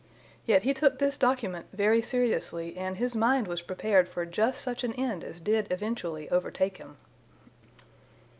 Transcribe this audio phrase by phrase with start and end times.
[0.47, 4.83] Yet he took this document very seriously, and his mind was prepared for just such
[4.83, 6.97] an end as did eventually overtake him."